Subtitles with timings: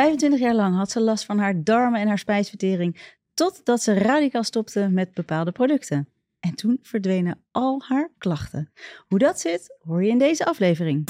[0.00, 2.96] 25 jaar lang had ze last van haar darmen en haar spijsvertering,
[3.34, 6.08] totdat ze radicaal stopte met bepaalde producten.
[6.38, 8.72] En toen verdwenen al haar klachten.
[9.08, 11.08] Hoe dat zit, hoor je in deze aflevering.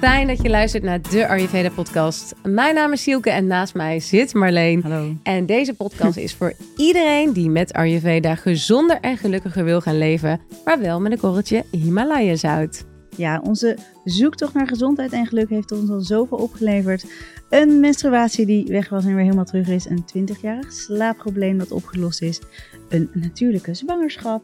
[0.00, 2.34] Fijn dat je luistert naar de Ayurveda podcast.
[2.42, 4.82] Mijn naam is Sielke en naast mij zit Marleen.
[4.82, 5.14] Hallo.
[5.22, 10.40] En deze podcast is voor iedereen die met Ayurveda gezonder en gelukkiger wil gaan leven,
[10.64, 12.97] maar wel met een korreltje Himalaya zout.
[13.18, 17.04] Ja, onze zoektocht naar gezondheid en geluk heeft ons al zoveel opgeleverd.
[17.48, 19.86] Een menstruatie die weg was en weer helemaal terug is.
[19.86, 22.40] Een 20-jarig slaapprobleem dat opgelost is.
[22.88, 24.42] Een natuurlijke zwangerschap.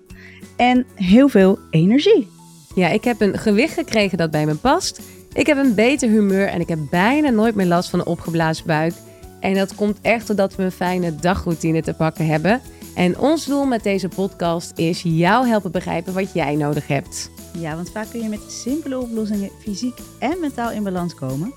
[0.57, 2.29] En heel veel energie.
[2.75, 5.01] Ja, ik heb een gewicht gekregen dat bij me past.
[5.33, 8.67] Ik heb een beter humeur en ik heb bijna nooit meer last van een opgeblazen
[8.67, 8.95] buik.
[9.41, 12.61] En dat komt echt doordat we een fijne dagroutine te pakken hebben.
[12.95, 17.31] En ons doel met deze podcast is jou helpen begrijpen wat jij nodig hebt.
[17.59, 21.53] Ja, want vaak kun je met simpele oplossingen fysiek en mentaal in balans komen.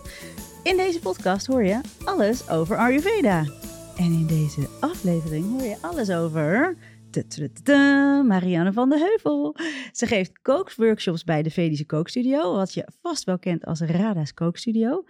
[0.63, 3.45] In deze podcast hoor je alles over Ayurveda.
[3.97, 6.77] En in deze aflevering hoor je alles over...
[8.25, 9.55] Marianne van de Heuvel.
[9.91, 15.03] Ze geeft kookworkshops bij de Vedische Kookstudio, wat je vast wel kent als Rada's Kookstudio.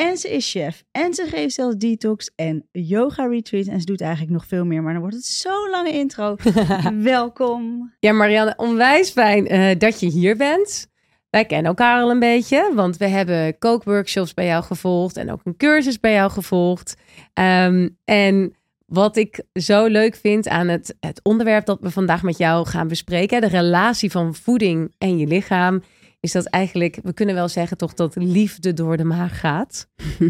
[0.00, 0.84] En ze is chef.
[0.90, 3.68] En ze geeft zelfs detox en yoga retreats.
[3.68, 4.82] En ze doet eigenlijk nog veel meer.
[4.82, 6.36] Maar dan wordt het zo'n lange intro.
[7.14, 7.92] Welkom.
[7.98, 10.88] Ja, Marianne, onwijs fijn eh, dat je hier bent.
[11.30, 15.40] Wij kennen elkaar al een beetje, want we hebben kookworkshops bij jou gevolgd en ook
[15.44, 16.96] een cursus bij jou gevolgd.
[17.34, 18.54] Ehm, en
[18.86, 22.88] wat ik zo leuk vind aan het, het onderwerp dat we vandaag met jou gaan
[22.88, 25.82] bespreken, de relatie van voeding en je lichaam,
[26.20, 29.88] is dat eigenlijk, we kunnen wel zeggen toch dat liefde door de maag gaat.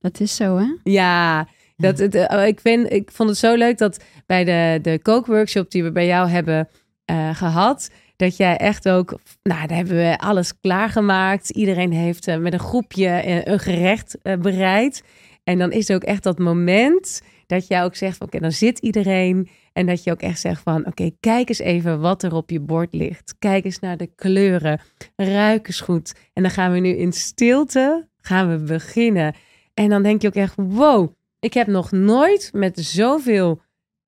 [0.00, 0.76] Dat is zo, hè?
[0.82, 4.98] Ja, dat, het, eh, ik, vind, ik vond het zo leuk dat bij de, de
[5.02, 6.68] kookworkshop die we bij jou hebben
[7.04, 11.50] eh, gehad, dat jij echt ook, nou, daar hebben we alles klaargemaakt.
[11.50, 15.02] Iedereen heeft eh, met een groepje een gerecht bereid.
[15.44, 18.52] En dan is er ook echt dat moment dat jij ook zegt, van, oké, dan
[18.52, 19.48] zit iedereen.
[19.72, 22.60] En dat je ook echt zegt van, oké, kijk eens even wat er op je
[22.60, 23.34] bord ligt.
[23.38, 24.80] Kijk eens naar de kleuren.
[25.16, 26.14] Ruik eens goed.
[26.32, 29.34] En dan gaan we nu in stilte, gaan we beginnen.
[29.74, 33.60] En dan denk je ook echt, wow, ik heb nog nooit met zoveel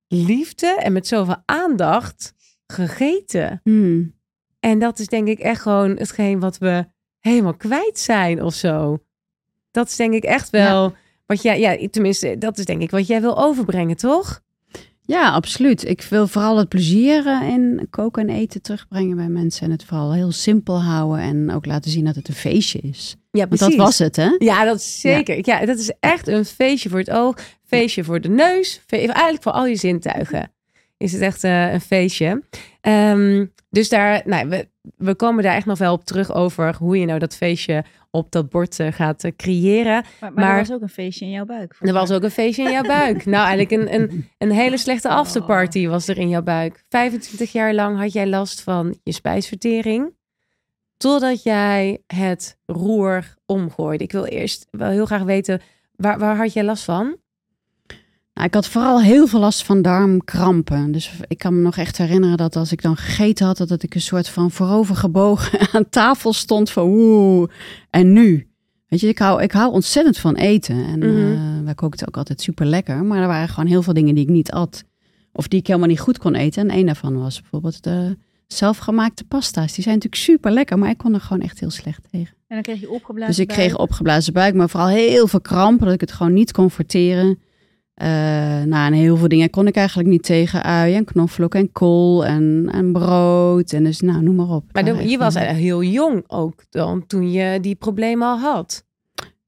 [0.09, 2.35] liefde en met zoveel aandacht
[2.67, 3.61] gegeten.
[3.63, 4.15] Hmm.
[4.61, 6.87] En dat is denk ik echt gewoon hetgeen wat we
[7.21, 8.99] helemaal kwijt zijn of zo.
[9.71, 10.95] Dat is denk ik echt wel
[11.27, 14.43] wat jij, ja, tenminste, dat is denk ik wat jij wil overbrengen, toch?
[15.07, 15.85] Ja, absoluut.
[15.85, 19.65] Ik wil vooral het plezier eh, in koken en eten terugbrengen bij mensen.
[19.67, 23.17] En het vooral heel simpel houden en ook laten zien dat het een feestje is.
[23.31, 24.35] Ja, Want dat was het, hè?
[24.39, 25.39] Ja, dat is zeker.
[25.41, 25.67] Ja.
[25.67, 29.67] dat is echt een feestje voor het oog, feestje voor de neus, eigenlijk voor al
[29.67, 30.54] je zintuigen.
[30.97, 32.43] Is het echt eh, een feestje.
[32.81, 36.99] Ehm, dus daar, nou, we, we komen daar echt nog wel op terug over hoe
[36.99, 39.93] je nou dat feestje op dat bord eh, gaat eh, creëren.
[39.93, 41.77] Maar, maar, Maar- er was ook een feestje in jouw buik.
[41.81, 43.25] Er was ook een feestje in jouw buik.
[43.35, 46.85] Nou, eigenlijk een, een, een hele slechte afterparty was er in jouw buik.
[46.89, 50.13] 25 jaar lang had jij last van je spijsvertering.
[50.97, 54.05] Totdat jij het roer omgooide.
[54.05, 55.61] Ik wil eerst wel heel graag weten,
[55.97, 57.17] waar, waar had jij last van?
[58.35, 60.93] Nou, ik had vooral heel veel last van darmkrampen.
[60.93, 63.95] Dus ik kan me nog echt herinneren dat als ik dan gegeten had, dat ik
[63.95, 67.49] een soort van voorovergebogen aan tafel stond van oeh,
[67.91, 68.49] en nu?
[68.87, 70.85] Weet je, ik hou, ik hou ontzettend van eten.
[70.85, 71.33] En Mhm.
[71.33, 73.05] eh, wij kookten ook altijd super lekker.
[73.05, 74.85] Maar er waren gewoon heel veel dingen die ik niet at.
[75.33, 76.69] Of die ik helemaal niet goed kon eten.
[76.71, 78.17] En een daarvan was bijvoorbeeld de
[78.47, 79.73] zelfgemaakte pasta's.
[79.73, 82.35] Die zijn natuurlijk super lekker, maar ik kon er gewoon echt heel slecht tegen.
[82.47, 83.79] En dan kreeg je opgeblazen Dus ik kreeg buik.
[83.81, 87.39] opgeblazen buik, maar vooral heel veel krampen, dat ik het gewoon niet kon verteren.
[87.95, 88.07] Eh
[88.63, 90.63] nou, en heel veel dingen kon ik eigenlijk niet tegen.
[90.63, 93.73] Ui en knoflook en kool en, en brood.
[93.73, 94.65] En dus, nou, noem maar op.
[94.73, 98.85] Maar waren je was heel jong ook dan, toen je die problemen al had.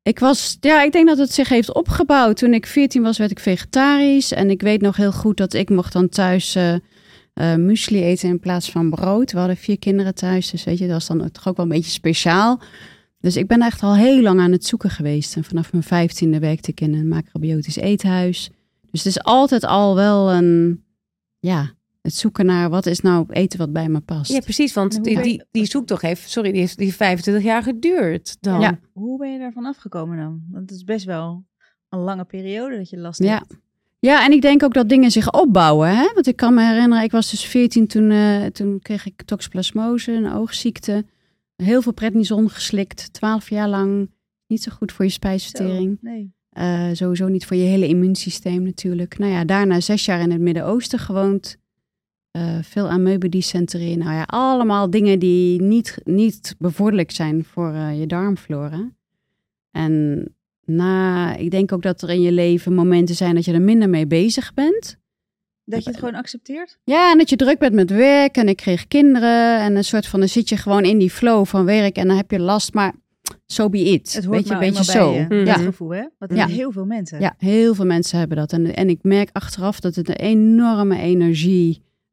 [0.03, 2.37] Ik was, ja, ik denk dat het zich heeft opgebouwd.
[2.37, 4.33] Toen ik 14 was, werd ik vegetarisch.
[4.33, 8.41] En ik weet nog heel goed dat ik mocht dan thuis eh, muesli eten in
[8.41, 9.33] plaats van brood.
[9.33, 11.73] We hadden vier kinderen thuis, dus weet je, dat was dan toch ook wel een
[11.73, 12.61] beetje speciaal.
[13.19, 15.36] Dus ik ben echt al heel lang aan het zoeken geweest.
[15.36, 18.51] En vanaf mijn vijftiende werkte ik in een macrobiotisch eethuis.
[18.91, 20.84] Dus het is altijd al wel een,
[21.39, 21.71] ja,
[22.03, 24.33] het zoeken naar wat is nou eten wat bij me past.
[24.33, 24.72] Ja, precies.
[24.72, 28.60] Want die, die, die zoektocht heeft, sorry, die heeft die 25 jaar geduurd dan.
[28.60, 28.78] Ja.
[28.92, 30.42] Hoe ben je daarvan afgekomen dan?
[30.51, 31.45] Want het is best wel
[31.89, 33.39] een lange periode dat je last Ja.
[33.39, 33.57] hebt.
[33.98, 35.97] Ja, en ik denk ook dat dingen zich opbouwen.
[35.97, 36.10] Hè?
[36.15, 40.13] Want ik kan me herinneren, ik was dus 14 toen, eh, toen kreeg ik toxoplasmose,
[40.13, 41.04] een oogziekte.
[41.56, 44.10] Heel veel prednison geslikt, 12 jaar lang.
[44.47, 45.98] Niet zo goed voor je Zo, spijsvertering.
[46.00, 46.34] Nee.
[46.50, 49.18] Eh, sowieso niet voor je hele immuunsysteem natuurlijk.
[49.18, 51.56] Nou ja, daarna zes jaar in het Midden-Oosten gewoond.
[52.30, 53.97] eh, veel amoebedysentrie.
[53.97, 58.91] Nou ja, allemaal dingen die niet, niet bevorderlijk zijn voor eh, je darmflora.
[59.70, 60.24] En
[60.64, 63.88] na, ik denk ook dat er in je leven momenten zijn dat je er minder
[63.88, 64.98] mee bezig bent.
[65.68, 66.78] Dat je het gewoon accepteert?
[66.84, 70.07] Ja, en dat je druk bent met werk en ik kreeg kinderen en een soort
[70.07, 72.74] van, dan zit je gewoon in die flow van werk en dan heb je last,
[72.74, 72.92] maar
[73.47, 74.13] so be it.
[74.13, 75.10] Het hoort nou beetje eenmaal zo.
[75.13, 75.45] bij je, Mhm.
[75.45, 75.65] dat Ja.
[75.65, 76.04] gevoel, hè?
[76.18, 76.47] Want Ja.
[76.47, 77.21] heel veel mensen.
[77.21, 78.53] Ja, heel veel mensen hebben dat.
[78.53, 80.98] En, en ik merk achteraf dat het een enorme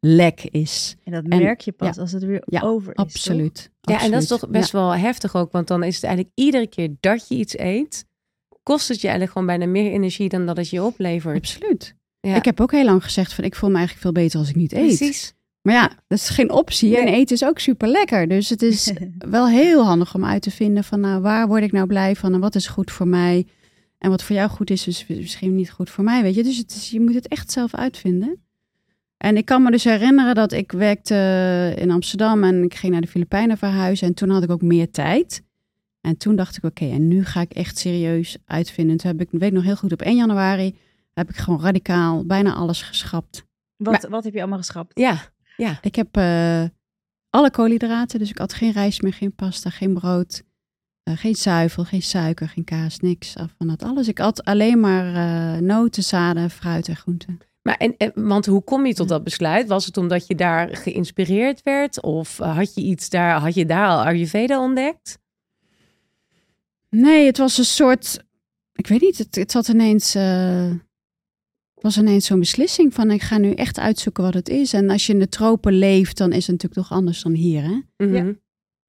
[0.01, 0.95] energielek is.
[1.03, 2.01] En dat merk je pas ja.
[2.01, 2.95] als het weer Ja, over is.
[2.95, 3.05] toch?
[3.05, 3.69] Absoluut.
[3.81, 5.51] Ja, en dat is toch best wel heftig ook.
[5.51, 8.05] Want dan is het eigenlijk iedere keer dat je iets eet,
[8.63, 11.35] kost het je eigenlijk gewoon bijna meer energie dan dat het je oplevert.
[11.37, 11.95] absoluut.
[12.27, 12.35] Ja.
[12.35, 14.55] Ik heb ook heel lang gezegd van ik voel me eigenlijk veel beter als ik
[14.55, 14.97] niet eet.
[14.97, 15.33] Precies.
[15.61, 16.97] Maar ja, dat is geen optie.
[16.97, 18.27] En eten is ook super lekker.
[18.27, 21.71] Dus het is wel heel handig om uit te vinden van nou, waar word ik
[21.71, 23.47] nou blij van en wat is goed voor mij.
[23.97, 26.43] En wat voor jou goed is, is misschien niet goed voor mij, weet je.
[26.43, 28.43] Dus het is, je moet het echt zelf uitvinden.
[29.17, 33.01] En ik kan me dus herinneren dat ik werkte in Amsterdam en ik ging naar
[33.01, 34.07] de Filipijnen verhuizen.
[34.07, 35.43] En toen had ik ook meer tijd.
[36.01, 38.97] En toen dacht ik, oké, en nu ga ik echt serieus uitvinden.
[38.97, 40.75] Toen heb ik, ik weet nog heel goed, op 1 januari
[41.13, 43.45] heb ik gewoon radicaal bijna alles geschrapt.
[43.75, 44.99] Wat, wat heb je allemaal geschrapt?
[44.99, 45.31] Ja,
[45.81, 46.63] Ik heb eh,
[47.29, 50.43] alle koolhydraten, dus ik had geen rijst meer, geen pasta, geen brood,
[51.03, 54.07] eh, geen zuivel, geen suiker, geen kaas, niks af van dat alles.
[54.07, 55.07] Ik at alleen maar
[55.55, 57.37] eh, noten, zaden, fruit en groenten.
[57.61, 59.67] maar en, en- want hoe kom je tot dat besluit?
[59.67, 62.01] Was het omdat je daar geïnspireerd werd?
[62.01, 65.19] Of had je iets daar, had je daar al Ayurveda ontdekt?
[66.89, 68.23] Nee, het was een soort,
[68.73, 70.71] ik weet niet, het, het zat ineens, eh,
[71.83, 74.73] was ineens zo'n beslissing van ik ga nu echt uitzoeken wat het is.
[74.73, 77.63] En als je in de tropen leeft, dan is het natuurlijk toch anders dan hier,
[77.63, 77.81] hè?
[78.05, 78.15] Mhm.
[78.15, 78.35] Ja.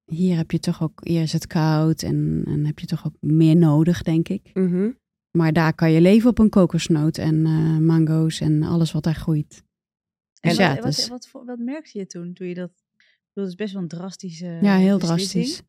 [0.05, 3.15] Hier heb je toch ook, hier is het koud en, en heb je toch ook
[3.19, 4.49] meer nodig, denk ik.
[4.53, 4.91] Mhm.
[5.37, 9.15] Maar daar kan je leven op een kokosnoot en eh, mango's en alles wat daar
[9.15, 9.63] groeit.
[10.39, 12.71] En Dus wat, ja, wat, dus- wat, wat merkte je toen, toen je dat...
[13.33, 15.61] Dat is best wel een drastische ja, heel drastisch.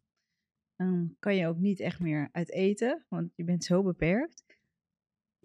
[0.76, 4.44] Dan kan je ook niet echt meer uit eten, want je bent zo beperkt.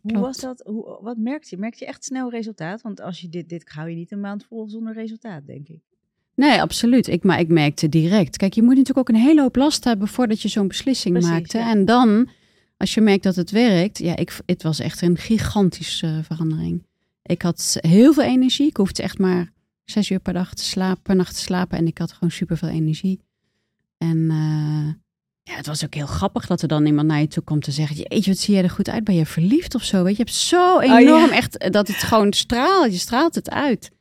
[0.01, 0.61] Hoe was dat?
[0.65, 1.57] Hoe, wat merkte je?
[1.61, 2.81] Merkte je echt snel resultaat?
[2.81, 5.79] Want als je dit, dit hou je niet een maand vol zonder resultaat, denk ik.
[6.35, 7.07] Nee, absoluut.
[7.07, 8.37] Ik, maar ik merkte direct.
[8.37, 11.31] Kijk, je moet natuurlijk ook een hele hoop last hebben voordat je zo'n beslissing Precies,
[11.31, 11.53] maakt.
[11.53, 11.59] hè.
[11.59, 11.69] ja.
[11.69, 12.29] En dan,
[12.77, 16.85] als je merkt dat het werkt, ja, ik, het was echt een gigantische eh, verandering.
[17.23, 18.67] Ik had heel veel energie.
[18.67, 19.51] Ik hoefde echt maar
[19.83, 21.77] zes uur per dag te slapen, per nacht te slapen.
[21.77, 23.19] En ik had gewoon super veel energie.
[23.97, 24.93] En eh,
[25.43, 27.71] ja, het was ook heel grappig dat er dan iemand naar je toe komt te
[27.71, 29.03] zeggen: Jeetje, wat zie je er goed uit?
[29.03, 30.03] Ben je verliefd of zo?
[30.03, 30.97] Weet je, je hebt zo ja.
[30.99, 32.91] enorm echt eh, dat het gewoon straalt.
[32.91, 33.91] Je straalt het uit.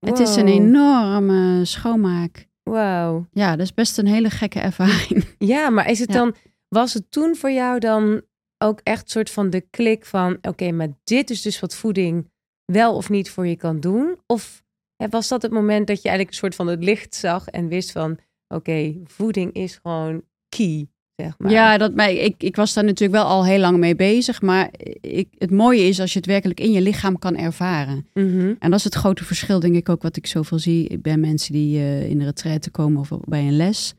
[0.00, 0.54] Het is een Wow.
[0.54, 2.48] enorme schoonmaak.
[2.62, 3.26] Wauw.
[3.32, 5.24] Ja, dat is best een hele gekke ervaring.
[5.38, 6.18] Ja, maar is het Ja.
[6.18, 6.34] dan,
[6.68, 8.22] was het toen voor jou dan
[8.58, 12.30] ook echt soort van de klik van, oké, maar dit is dus wat voeding
[12.64, 14.18] wel of niet voor je kan doen?
[14.26, 14.62] Of
[15.10, 17.92] was dat het moment dat je eigenlijk een soort van het licht zag en wist
[17.92, 18.18] van,
[18.48, 20.22] oké, voeding is gewoon
[20.56, 20.86] key,
[21.16, 21.50] zeg maar.
[21.50, 24.42] Ja, dat, maar ik, ik was daar natuurlijk wel al heel lang mee bezig.
[24.42, 24.70] Maar
[25.00, 28.06] ik, het mooie is als je het werkelijk in je lichaam kan ervaren.
[28.14, 28.54] Mhm.
[28.58, 31.52] En dat is het grote verschil, denk ik ook, wat ik zoveel zie bij mensen
[31.52, 33.94] die eh, in de retraite komen of bij een les.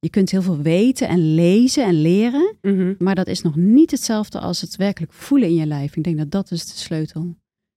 [0.00, 2.56] Je kunt heel veel weten en lezen en leren.
[2.62, 2.94] Mhm.
[2.98, 5.96] Maar dat is nog niet hetzelfde als het werkelijk voelen in je lijf.
[5.96, 7.34] Ik denk dat dat is de sleutel.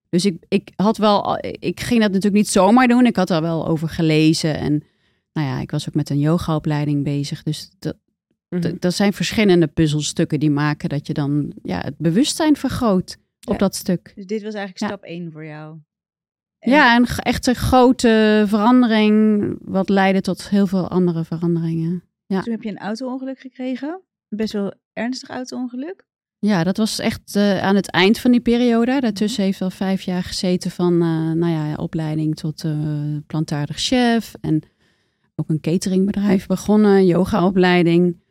[0.09, 3.05] Dus ik, ik had wel, ik ging dat natuurlijk niet zomaar doen.
[3.05, 4.57] Ik had er wel over gelezen.
[4.57, 4.83] En
[5.33, 7.43] nou ja, ik was ook met een yogaopleiding bezig.
[7.43, 7.95] Dus dat,
[8.53, 8.75] Mhm.
[8.79, 13.57] dat zijn verschillende puzzelstukken die maken dat je dan ja, het bewustzijn vergroot op Ja.
[13.57, 14.11] dat stuk.
[14.15, 14.87] Dus dit was eigenlijk Ja.
[14.87, 15.77] stap 1 voor jou.
[16.59, 22.03] En- Ja, en g- echt een grote verandering, wat leidde tot heel veel andere veranderingen.
[22.25, 22.41] Ja.
[22.41, 24.01] Toen heb je een auto-ongeluk gekregen.
[24.29, 26.05] Best wel ernstig auto-ongeluk.
[26.39, 28.99] Ja, dat was echt eh, aan het eind van die periode.
[28.99, 32.77] Daartussen heeft wel vijf jaar gezeten van eh, nou ja, opleiding tot eh
[33.27, 34.33] plantaardig chef.
[34.41, 34.61] En
[35.35, 38.21] ook een cateringbedrijf begonnen, yogaopleiding.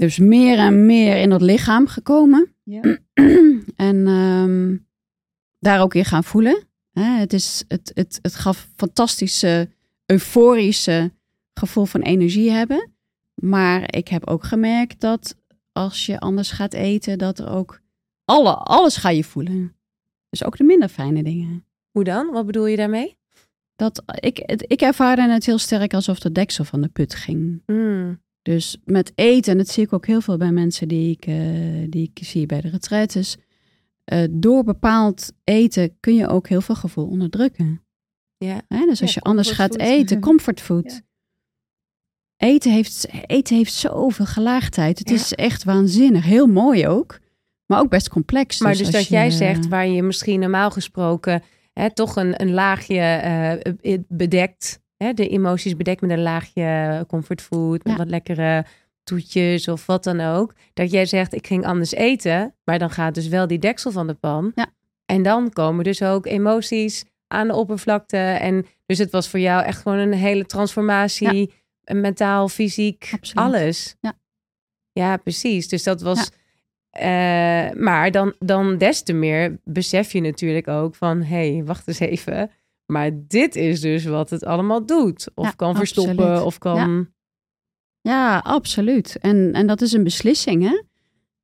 [0.00, 2.54] Dus meer en meer in dat lichaam gekomen.
[2.62, 2.80] Ja.
[3.88, 4.76] en ehm,
[5.58, 6.64] daar ook weer gaan voelen.
[6.90, 9.68] Hè, het, is, het, het, het gaf fantastische,
[10.06, 11.12] euforische
[11.54, 12.90] gevoel van energie hebben.
[13.34, 15.36] Maar ik heb ook gemerkt dat
[15.72, 17.80] als je anders gaat eten, dat er ook
[18.24, 19.76] alle, alles ga je voelen.
[20.28, 21.64] Dus ook de minder fijne dingen.
[21.90, 22.30] Hoe dan?
[22.30, 23.18] Wat bedoel je daarmee?
[23.76, 27.62] Dat, ik, ik ervaarde het heel sterk alsof de deksel van de put ging.
[27.66, 28.20] Mm.
[28.50, 31.36] Dus met eten, en dat zie ik ook heel veel bij mensen die ik, eh,
[31.88, 33.36] die ik zie bij de retraites.
[34.04, 37.82] eh, door bepaald eten kun je ook heel veel gevoel onderdrukken.
[38.36, 38.62] Ja.
[38.68, 38.84] Hè?
[38.86, 40.90] Dus als Ja, je anders gaat eten, comfortfood.
[40.92, 41.00] Ja.
[42.36, 44.98] Eten, heeft, eten heeft zoveel gelaagdheid.
[44.98, 45.14] Het Ja.
[45.14, 46.24] is echt waanzinnig.
[46.24, 47.18] Heel mooi ook,
[47.66, 48.60] maar ook best complex.
[48.60, 51.42] Maar dus, als dat je- jij zegt waar je misschien normaal gesproken
[51.72, 54.79] hè, toch een, een laagje eh, bedekt.
[55.04, 57.84] Hè, de emoties bedekt met een laagje comfortfood.
[57.84, 57.98] Met Ja.
[57.98, 58.64] wat lekkere
[59.04, 60.54] toetjes of wat dan ook.
[60.74, 62.54] Dat jij zegt, ik ging anders eten.
[62.64, 64.52] Maar dan gaat dus wel die deksel van de pan.
[64.54, 64.66] Ja.
[65.06, 68.16] En dan komen dus ook emoties aan de oppervlakte.
[68.16, 71.52] En dus het was voor jou echt gewoon een hele transformatie.
[71.84, 73.44] Mentaal, fysiek, Absoluut.
[73.46, 73.96] alles.
[74.00, 74.12] Ja.
[74.92, 75.68] Ja, precies.
[75.68, 76.30] Dus dat was...
[76.90, 81.22] eh, maar dan, dan des te meer besef je natuurlijk ook van...
[81.22, 82.50] hé, hey, wacht eens even.
[82.90, 85.28] Maar dit is dus wat het allemaal doet.
[85.34, 86.42] Of Ja, kan verstoppen, absoluut.
[86.42, 87.08] of kan...
[88.00, 89.18] Ja, absoluut.
[89.20, 90.82] En, en dat is een beslissing, hè?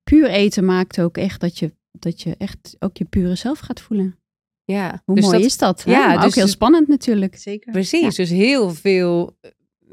[0.02, 3.80] Puur eten maakt ook echt dat je, dat je echt ook je pure zelf gaat
[3.80, 4.18] voelen.
[4.64, 5.84] Ja, Hoe dus mooi dat- is dat?
[5.84, 5.90] Hè?
[5.90, 7.36] Ja, maar dus ook heel spannend natuurlijk.
[7.36, 7.72] Zeker.
[7.72, 9.38] Precies, dus heel veel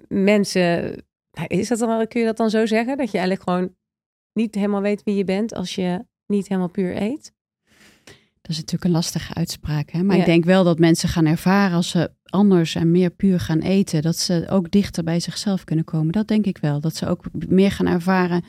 [0.07, 0.95] mensen...
[1.47, 2.97] Is dat dan, kun je dat dan zo zeggen?
[2.97, 3.75] Dat je eigenlijk gewoon
[4.33, 5.53] niet helemaal weet wie je bent...
[5.53, 7.33] als je niet helemaal puur eet?
[8.43, 9.89] Dat is natuurlijk een lastige uitspraak.
[9.91, 10.03] Hè?
[10.03, 10.21] Maar Ja.
[10.21, 14.01] ik denk wel dat mensen gaan ervaren als ze anders en meer puur gaan eten,
[14.01, 16.11] dat ze ook dichter bij zichzelf kunnen komen.
[16.11, 16.79] Dat denk ik wel.
[16.79, 18.43] Dat ze ook meer gaan ervaren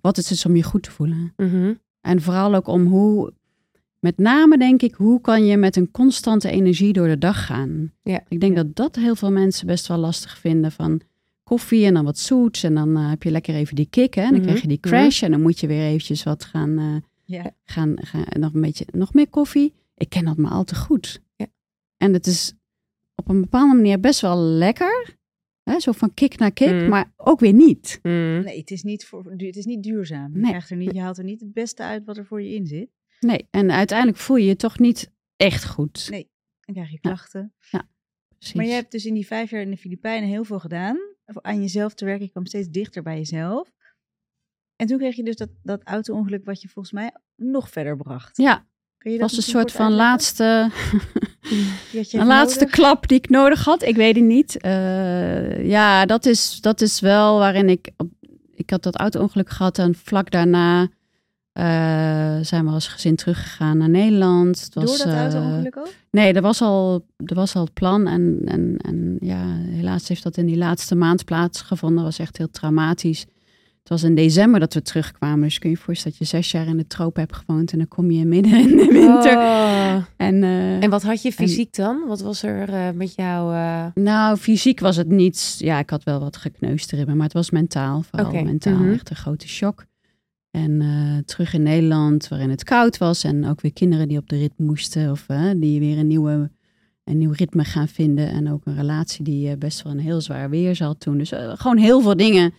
[0.00, 1.32] wat het is om je goed te voelen.
[1.36, 1.72] Mhm.
[2.00, 3.32] En vooral ook om hoe,
[3.98, 7.92] met name denk ik, hoe kan je met een constante energie door de dag gaan?
[8.02, 8.20] Ja.
[8.28, 8.62] Ik denk Ja.
[8.62, 11.00] dat dat heel veel mensen best wel lastig vinden van
[11.42, 14.22] koffie en dan wat zoets en dan eh, heb je lekker even die kick hè?
[14.22, 14.46] en dan Mhm.
[14.46, 16.84] krijg je die crash en dan moet je weer eventjes wat gaan, eh,
[17.32, 17.54] Ja.
[17.64, 19.74] gaan, gaan nog een beetje, nog meer koffie.
[19.94, 21.20] Ik ken dat maar al te goed.
[21.36, 21.46] Ja.
[21.96, 22.52] En het is
[23.14, 25.16] op een bepaalde manier best wel lekker.
[25.62, 25.80] Hè?
[25.80, 26.88] Zo van kick naar kick, Mm.
[26.88, 27.98] maar ook weer niet.
[28.02, 28.42] Mm.
[28.44, 30.34] Nee, het is niet, voor, het is niet duurzaam.
[30.36, 32.54] Je, krijgt er niet, je haalt er niet het beste uit wat er voor je
[32.54, 32.90] in zit.
[33.20, 36.06] Nee, en uiteindelijk voel je je toch niet echt goed.
[36.10, 36.30] Nee.
[36.60, 37.54] Dan krijg je klachten.
[38.38, 38.56] Precies.
[38.56, 40.98] Maar je hebt dus in die vijf jaar in de Filipijnen heel veel gedaan.
[41.24, 42.24] Aan jezelf te werken.
[42.24, 43.72] Je kwam steeds dichter bij jezelf.
[44.82, 48.36] En toen kreeg je dus dat, dat auto-ongeluk wat je volgens mij nog verder bracht.
[48.36, 48.66] Ja,
[48.98, 50.06] dat was een soort van uitleggen?
[50.06, 50.70] laatste,
[52.18, 52.74] een laatste nodig?
[52.74, 53.82] klap die ik nodig had.
[53.82, 54.60] Ik weet het niet.
[54.60, 57.90] Eh, ja, dat is, dat is wel waarin ik...
[58.54, 60.88] Ik had dat auto-ongeluk gehad en vlak daarna
[61.52, 64.60] eh, zijn we als gezin teruggegaan naar Nederland.
[64.60, 65.92] Het was, Door dat eh, auto-ongeluk ook?
[66.10, 68.06] Nee, er was al, er was al het plan.
[68.06, 72.04] En, en, en ja, helaas heeft dat in die laatste maand plaatsgevonden.
[72.04, 73.26] Dat was echt heel traumatisch.
[73.82, 75.40] Het was in december dat we terugkwamen.
[75.42, 77.72] Dus kun je je voorstellen dat je zes jaar in de troop hebt gewoond.
[77.72, 79.36] En dan kom je midden in de winter.
[79.36, 79.96] Oh.
[80.16, 82.04] En, eh, En wat had je fysiek dan?
[82.06, 83.54] Wat was er eh, met jou?
[83.54, 85.56] eh, nou, fysiek was het niet...
[85.58, 87.14] Ja, ik had wel wat gekneusde ribben.
[87.16, 88.02] Maar het was mentaal.
[88.02, 88.76] Vooral mentaal.
[88.78, 88.92] mhm.
[88.92, 89.84] Echt een grote shock.
[90.50, 90.82] En
[91.26, 93.24] terug in Nederland, waarin het koud was.
[93.24, 95.10] En ook weer kinderen die op de rit moesten.
[95.10, 96.50] Of die weer een, nieuwe,
[97.04, 98.28] een nieuw ritme gaan vinden.
[98.28, 101.18] En ook een relatie die best wel een heel zwaar weer zat toen.
[101.18, 102.52] Dus gewoon heel veel dingen.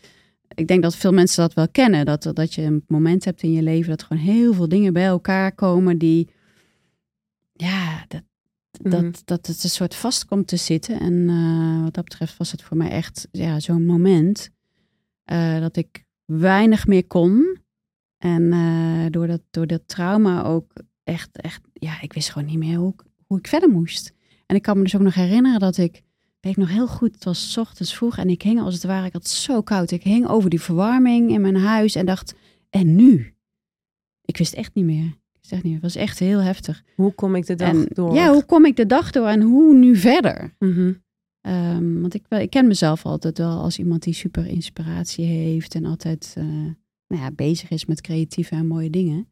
[0.55, 2.05] Ik denk dat veel mensen dat wel kennen.
[2.05, 5.05] Dat, dat je een moment hebt in je leven dat gewoon heel veel dingen bij
[5.05, 6.29] elkaar komen die...
[7.53, 8.22] Ja, dat,
[8.72, 9.12] dat, Mhm.
[9.25, 11.00] dat het een soort vast komt te zitten.
[11.00, 14.50] En eh, wat dat betreft was het voor mij echt ja, zo'n moment
[15.24, 17.57] eh, dat ik weinig meer kon.
[18.17, 22.57] En eh, door, dat, door dat trauma ook echt, echt, ja, ik wist gewoon niet
[22.57, 24.13] meer hoe, ik- hoe ik verder moest.
[24.45, 26.01] En ik kan me dus ook nog herinneren dat ik,
[26.43, 28.83] weet ik nog heel goed, het was 's ochtends vroeg en ik hing als het
[28.83, 29.91] ware, ik had zo koud.
[29.91, 32.33] Ik hing over die verwarming in mijn huis en dacht,
[32.69, 33.33] en nu?
[34.21, 35.05] Ik wist echt niet meer.
[35.05, 35.81] Ik wist echt niet meer.
[35.81, 36.83] Het was echt heel heftig.
[36.95, 38.13] hoe kom ik de dag en, door?
[38.13, 40.55] Ja, hoe kom ik de dag door en hoe nu verder?
[40.59, 40.93] Mhm.
[41.41, 45.85] Ehm, want ik, ik ken mezelf altijd wel als iemand die super inspiratie heeft en
[45.85, 46.45] altijd eh,
[47.07, 49.27] nou ja, bezig is met creatieve en mooie dingen.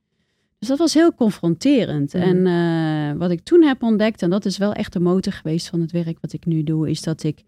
[0.62, 2.14] Dus dat was heel confronterend.
[2.14, 2.24] Mhm.
[2.24, 5.68] En eh, wat ik toen heb ontdekt, en dat is wel echt de motor geweest
[5.68, 7.44] van het werk wat ik nu doe, is dat ik,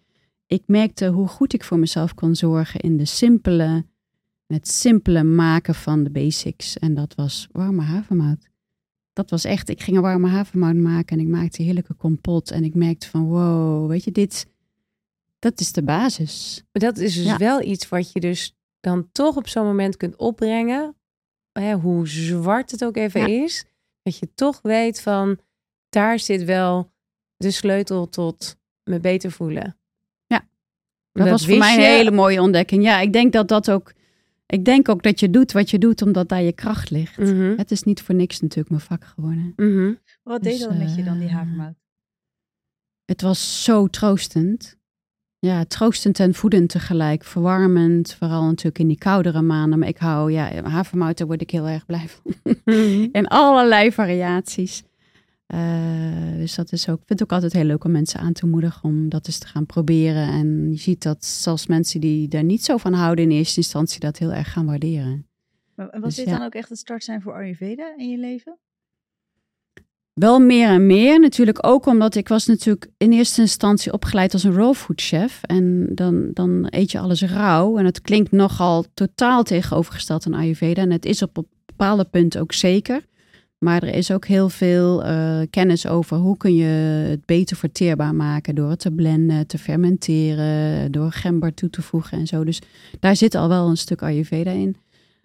[0.47, 3.85] ik merkte hoe goed ik voor mezelf kon zorgen in de simpele,
[4.47, 6.77] het simpele maken van de basics.
[6.77, 8.47] En dat was warme havermout.
[9.13, 12.51] Dat was echt, ik ging een warme havermout maken en ik maakte een heerlijke kompot.
[12.51, 14.47] En ik merkte van, wow, weet je, dit,
[15.39, 16.63] dat is de basis.
[16.71, 17.37] Maar dat is dus Ja.
[17.37, 20.95] wel iets wat je dus dan toch op zo'n moment kunt opbrengen.
[21.53, 23.43] Hè, hoe zwart het ook even Ja.
[23.43, 23.65] is.
[24.03, 25.37] Dat je toch weet van,
[25.89, 26.91] daar zit wel
[27.37, 29.77] de sleutel tot me beter voelen.
[30.27, 30.47] Ja.
[31.11, 32.83] Dat, was voor mij een je- hele mooie ontdekking.
[32.83, 33.93] Ja, ik denk dat dat ook,
[34.45, 37.17] ik denk ook dat je doet wat je doet omdat daar je kracht ligt.
[37.17, 39.53] Mhm, Het is niet voor niks natuurlijk mijn vak geworden.
[39.55, 39.93] mhm.
[40.23, 41.75] Wat Dus, deed dat met je dan, die eh, havermout?
[43.05, 44.77] Het was zo troostend.
[45.43, 47.23] Ja, troostend en voedend tegelijk.
[47.23, 49.79] Verwarmend, vooral natuurlijk in die koudere maanden.
[49.79, 52.33] Maar ik hou, ja, havermout, daar word ik heel erg blij van.
[53.11, 54.83] In allerlei variaties.
[55.45, 58.33] Eh, dus dat is ook, ik vind het ook altijd heel leuk om mensen aan
[58.33, 60.27] te moedigen om dat eens te gaan proberen.
[60.27, 63.99] En je ziet dat zelfs mensen die daar niet zo van houden in eerste instantie
[63.99, 65.27] dat heel erg gaan waarderen.
[65.75, 66.37] Maar Was dus dit ja.
[66.37, 68.57] dan ook echt het start zijn voor Ayurveda in je leven?
[70.13, 71.19] Wel meer en meer.
[71.19, 75.43] Natuurlijk ook omdat ik was natuurlijk in eerste instantie opgeleid als een raw food chef.
[75.43, 77.77] En dan, dan eet je alles rauw.
[77.77, 80.81] En het klinkt nogal totaal tegenovergesteld aan Ayurveda.
[80.81, 83.05] En het is op een bepaalde punten ook zeker.
[83.57, 86.65] Maar er is ook heel veel uh, kennis over hoe kun je
[87.09, 92.17] het beter verteerbaar maken door het te blenden, te fermenteren, door gember toe te voegen
[92.17, 92.43] en zo.
[92.43, 92.61] Dus
[92.99, 94.75] daar zit al wel een stuk Ayurveda in.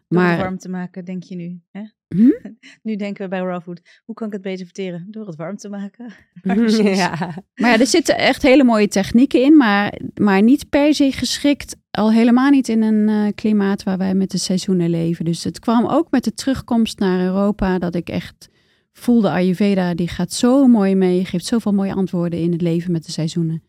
[0.09, 1.61] Door Maar warm te maken, denk je nu.
[1.71, 1.83] Hè?
[2.09, 2.31] Hm?
[2.83, 5.07] Nu denken we bij raw food, hoe kan ik het beter verteren?
[5.11, 6.13] Door het warm te maken.
[6.97, 7.35] ja.
[7.55, 11.77] Maar ja, er zitten echt hele mooie technieken in, maar, maar niet per se geschikt.
[11.91, 15.25] Al helemaal niet in een eh, klimaat waar wij met de seizoenen leven.
[15.25, 18.49] Dus het kwam ook met de terugkomst naar Europa dat ik echt
[18.93, 23.05] voelde Ayurveda, die gaat zo mooi mee, geeft zoveel mooie antwoorden in het leven met
[23.07, 23.63] de seizoenen.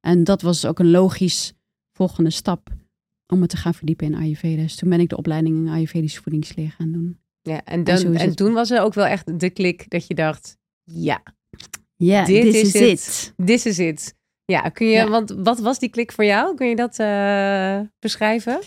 [0.00, 1.52] En dat was ook een logisch
[1.92, 2.68] volgende stap
[3.26, 4.62] om me te gaan verdiepen in Ayurveda.
[4.62, 7.18] Dus toen ben ik de opleiding in Ayurvedische voedingsleer gaan doen.
[7.42, 8.36] Ja en, En dan, het.
[8.36, 11.22] toen was er ook wel echt de klik dat je dacht, ja,
[11.96, 12.82] Ja, Dit this is het.
[12.82, 13.32] it.
[13.46, 14.14] this is it.
[14.44, 15.08] Ja, kun je, Ja.
[15.08, 16.54] want wat was die klik voor jou?
[16.54, 18.60] Kun je dat eh, beschrijven?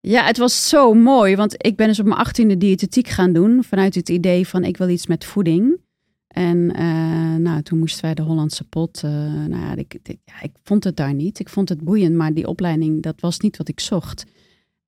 [0.00, 3.64] Ja, het was zo mooi, want ik ben dus op mijn achttiende diëtetiek gaan doen
[3.64, 5.80] vanuit het idee van ik wil iets met voeding.
[6.28, 9.02] En eh, nou, toen moesten wij de Hollandse pot.
[9.04, 9.10] eh,
[9.44, 11.38] nou ja ik, ik- ja, ik vond het daar niet.
[11.38, 14.24] Ik vond het boeiend, maar die opleiding, dat was niet wat ik zocht.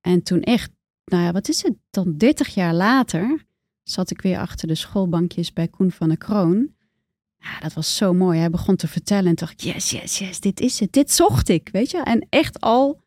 [0.01, 0.71] En toen echt,
[1.11, 2.17] nou ja, wat is het dan?
[2.17, 3.45] 30 jaar later
[3.83, 6.73] zat ik weer achter de schoolbankjes bij Koen van der Kroon.
[7.37, 8.39] Ja, dat was zo mooi.
[8.39, 10.91] Hij begon te vertellen en dacht, yes, yes, yes, dit is het.
[10.93, 12.03] Dit zocht ik, weet je.
[12.03, 13.01] En echt al,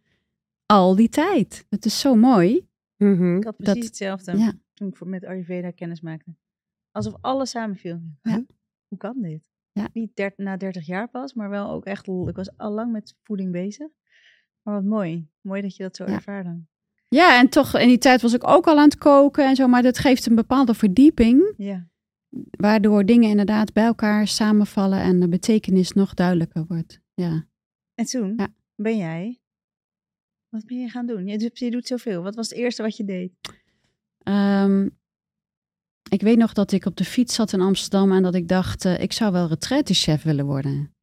[0.67, 1.67] al die tijd.
[1.69, 2.67] Het is zo mooi.
[2.97, 3.37] Mhm.
[3.37, 4.53] Ik had precies Dat- hetzelfde ja.
[4.75, 6.35] toen ik voor- met Ayurveda kennis maakte.
[6.91, 8.01] Alsof alles samenviel.
[8.23, 8.45] Ja.
[8.89, 9.43] Hoe kan dit?
[9.73, 9.89] Ja.
[9.93, 12.07] Niet na 30 jaar pas, maar wel ook echt...
[12.09, 13.89] Ik was al lang met voeding bezig.
[14.63, 15.29] Maar wat mooi.
[15.41, 16.13] Mooi dat je dat zo Ja.
[16.13, 16.61] ervaarde.
[17.09, 19.67] Ja, en toch in die tijd was ik ook al aan het koken en zo.
[19.67, 21.55] Maar dat geeft een bepaalde verdieping.
[21.57, 21.89] Ja.
[22.51, 27.01] Waardoor dingen inderdaad bij elkaar samenvallen en de betekenis nog duidelijker wordt.
[27.15, 27.47] Ja.
[27.95, 28.49] En toen Ja.
[28.75, 29.39] ben jij...
[30.49, 31.27] Wat ben je gaan doen?
[31.27, 32.23] Je, doet- je doet zoveel.
[32.23, 33.33] Wat was het eerste wat je deed?
[34.19, 34.89] Ehm,
[36.11, 38.85] ik weet nog dat ik op de fiets zat in Amsterdam en dat ik dacht,
[38.85, 40.95] eh, ik zou wel retraitechef willen worden.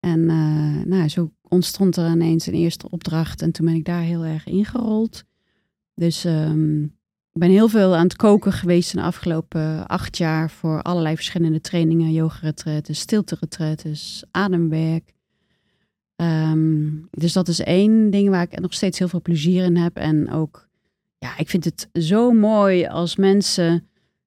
[0.00, 4.02] En eh, nou, zo ontstond er ineens een eerste opdracht en toen ben ik daar
[4.02, 5.24] heel erg ingerold.
[5.94, 6.82] Dus ehm,
[7.32, 11.14] ik ben heel veel aan het koken geweest in de afgelopen acht jaar voor allerlei
[11.14, 15.12] verschillende trainingen, yoga-retretes, stilte-retretes, ademwerk.
[16.16, 19.96] Ehm, dus dat is één ding waar ik nog steeds heel veel plezier in heb.
[19.96, 20.68] En ook,
[21.18, 23.86] ja, ik vind het zo mooi als mensen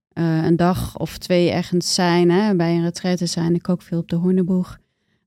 [0.10, 3.56] eh, een dag of twee ergens zijn, hè, bij een retraite zijn.
[3.56, 4.78] Ik kook veel op de Horneboeg.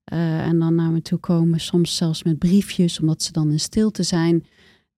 [0.04, 3.60] Eh, en dan naar me toe komen, soms zelfs met briefjes, omdat ze dan in
[3.60, 4.46] stilte zijn.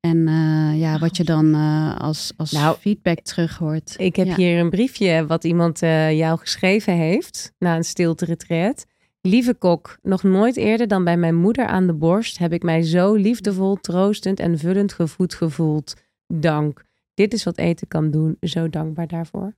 [0.01, 3.95] En eh, ja, wat je dan eh, als, als Nou, feedback terug hoort.
[3.99, 4.35] Ik heb Ja.
[4.35, 8.87] hier een briefje wat iemand eh, jou geschreven heeft na een stilte retreat.
[9.21, 12.83] Lieve kok, nog nooit eerder dan bij mijn moeder aan de borst heb ik mij
[12.83, 15.95] zo liefdevol, troostend en vullend gevoed gevoeld.
[16.27, 16.83] Dank.
[17.15, 18.37] Dit is wat eten kan doen.
[18.41, 19.55] Zo dankbaar daarvoor.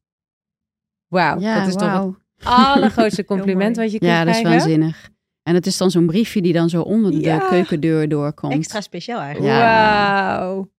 [1.08, 1.92] Wauw, ja, dat is toch
[2.36, 4.60] het allergrootste compliment wat je kunt Ja, dat is krijgen.
[4.60, 5.10] waanzinnig.
[5.42, 7.48] En het is dan zo'n briefje die dan zo onder de Ja.
[7.48, 8.52] keukendeur doorkomt.
[8.52, 9.54] Extra speciaal eigenlijk.
[9.54, 10.38] Ja.
[10.38, 10.70] Wauw.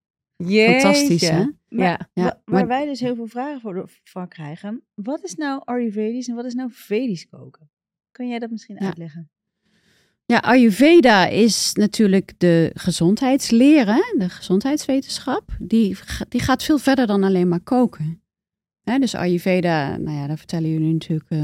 [0.46, 1.38] Fantastisch, hè?
[1.38, 2.10] Maar, Ja.
[2.14, 4.84] Ja, wa- waar maar- wij dus heel veel vragen voor, van krijgen.
[4.94, 7.70] Wat is nou Ayurvedisch en wat is nou Vedisch koken?
[8.12, 8.86] Kun jij dat misschien Ja.
[8.86, 9.30] uitleggen?
[10.26, 14.02] Ja, Ayurveda is natuurlijk de gezondheidsleer, hè?
[14.18, 15.44] de gezondheidswetenschap.
[15.60, 15.98] Die,
[16.30, 18.23] die gaat veel verder dan alleen maar koken.
[18.84, 21.40] Hè, dus Ayurveda, nou ja, daar vertellen jullie natuurlijk eh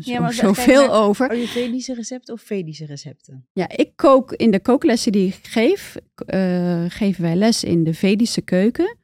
[0.00, 1.28] zo, Ja, maar zoveel over.
[1.28, 3.46] Ayurvedische recepten of Vedische recepten?
[3.52, 7.94] Ja, ik kook in de kooklessen die ik geef, eh, geven wij les in de
[7.94, 8.96] Vedische keuken.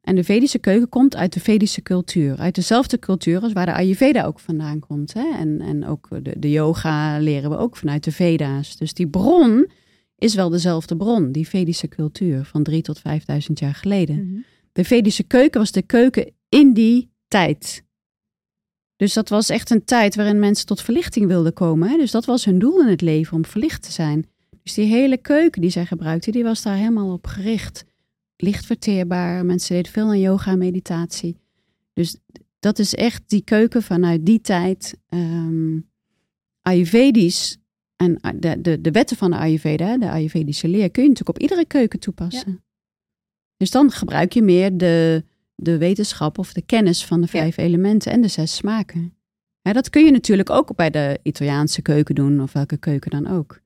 [0.00, 2.36] En de Vedische keuken komt uit de Vedische cultuur.
[2.36, 5.14] Uit dezelfde cultuur als waar de Ayurveda ook vandaan komt.
[5.14, 5.30] Hè?
[5.38, 8.76] En, en ook de, de yoga leren we ook vanuit de Veda's.
[8.76, 9.70] Dus die bron
[10.18, 14.44] is wel dezelfde bron, die Vedische cultuur van drie tot 5000 jaar geleden.
[14.72, 17.84] De Vedische keuken was de keuken in die tijd.
[18.96, 21.88] Dus dat was echt een tijd waarin mensen tot verlichting wilden komen.
[21.88, 21.96] Hè?
[21.96, 24.26] Dus dat was hun doel in het leven, om verlicht te zijn.
[24.62, 27.84] Dus die hele keuken die zij gebruikten, die was daar helemaal op gericht.
[28.36, 31.36] Licht verteerbaar, mensen deden veel aan yoga en meditatie.
[31.92, 32.16] Dus
[32.58, 34.96] dat is echt die keuken vanuit die tijd.
[35.08, 35.78] ehm
[36.62, 37.56] Ayurvedisch
[37.96, 41.42] en de, de, de wetten van de Ayurveda, de Ayurvedische leer, kun je natuurlijk op
[41.42, 42.64] iedere keuken toepassen.
[43.56, 48.12] Dus dan gebruik je meer de, de wetenschap of de kennis van de vijf elementen
[48.12, 49.14] en de zes smaken.
[49.62, 53.60] Dat kun je natuurlijk ook bij de Italiaanse keuken doen of welke keuken dan ook.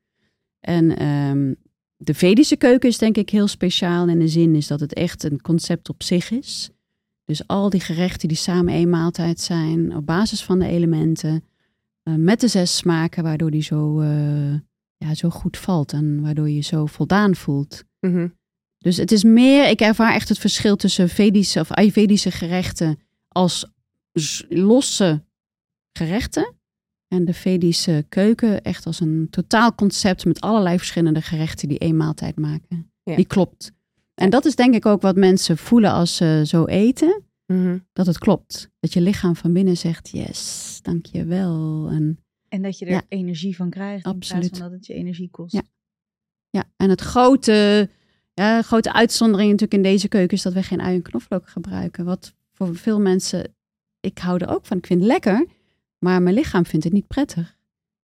[0.61, 1.55] En ehm,
[1.96, 5.22] de Vedische keuken is denk ik heel speciaal in de zin is dat het echt
[5.24, 6.70] een concept op zich is.
[7.24, 11.44] Dus al die gerechten die samen één maaltijd zijn, op basis van de elementen,
[12.03, 14.53] eh, met de zes smaken, waardoor die zo, eh,
[14.96, 17.85] ja, zo goed valt en waardoor je je zo voldaan voelt.
[18.01, 18.29] Mhm.
[18.78, 23.66] Dus het is meer, ik ervaar echt het verschil tussen Vedische of Ayurvedische gerechten als
[24.48, 25.24] losse
[25.92, 26.54] gerechten.
[27.08, 31.96] En de Vedische keuken echt als een totaal concept met allerlei verschillende gerechten die één
[31.96, 32.92] maaltijd maken.
[33.02, 33.16] Ja.
[33.16, 33.72] Die klopt.
[34.14, 37.22] En dat is denk ik ook wat mensen voelen als ze zo eten.
[37.46, 37.78] Mhm.
[37.92, 38.70] Dat het klopt.
[38.80, 41.88] Dat je lichaam van binnen zegt, yes, dankjewel.
[41.90, 43.02] En En dat je er Ja.
[43.08, 44.04] energie van krijgt.
[44.04, 44.42] In Absoluut.
[44.42, 45.52] plaats van dat het je energie kost.
[45.52, 45.62] Ja.
[46.50, 47.88] Ja, en het grote,
[48.38, 52.05] ja, grote uitzondering natuurlijk in deze keuken is dat we geen ui en knoflook gebruiken.
[52.05, 53.55] Wat voor veel mensen,
[54.01, 55.46] ik hou er ook van, ik vind het lekker,
[55.98, 57.57] maar mijn lichaam vindt het niet prettig.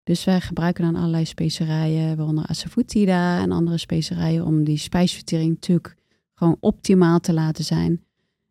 [0.02, 5.94] Dus wij gebruiken dan allerlei specerijen, waaronder asafoetida en andere specerijen, om die spijsvertering natuurlijk
[6.34, 8.04] gewoon optimaal te laten zijn.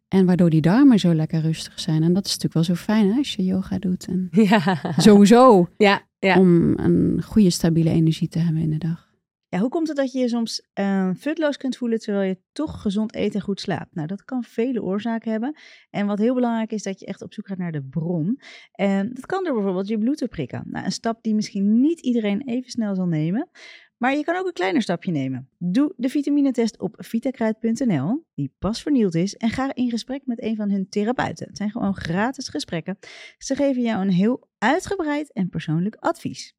[0.07, 2.03] En waardoor die darmen zo lekker rustig zijn.
[2.03, 4.07] En dat is natuurlijk wel zo fijn hè, als je yoga doet.
[4.07, 4.79] En Ja.
[4.97, 6.39] sowieso Ja, ja.
[6.39, 9.12] om een goede stabiele energie te hebben in de dag.
[9.53, 12.81] Ja, hoe komt het dat je je soms eh, futloos kunt voelen terwijl je toch
[12.81, 13.95] gezond eet en goed slaapt?
[13.95, 15.55] Nou, dat kan vele oorzaken hebben.
[15.89, 18.39] En wat heel belangrijk is, dat je echt op zoek gaat naar de bron.
[18.71, 20.63] En dat kan door bijvoorbeeld je bloed te prikken.
[20.65, 23.49] Nou, een stap die misschien niet iedereen even snel zal nemen.
[23.97, 25.49] Maar je kan ook een kleiner stapje nemen.
[25.57, 29.35] Doe de vitaminetest op vitakruid.nl, die pas vernield is.
[29.35, 31.47] En ga in gesprek met een van hun therapeuten.
[31.47, 32.97] Het zijn gewoon gratis gesprekken.
[33.37, 36.55] Ze geven jou een heel uitgebreid en persoonlijk advies.